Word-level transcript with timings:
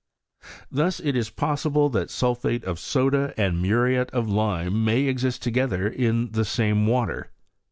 Thus 0.71 0.99
it 0.99 1.15
is 1.15 1.29
pos 1.29 1.63
sible 1.63 1.91
that 1.91 2.09
sulphate 2.09 2.63
of 2.63 2.79
soda 2.79 3.35
and 3.37 3.61
muriate 3.61 4.09
of 4.09 4.29
time 4.29 4.83
may 4.83 5.01
exist 5.01 5.43
together 5.43 5.87
in 5.87 6.31
the 6.31 6.43
same 6.43 6.87
water. 6.87 7.29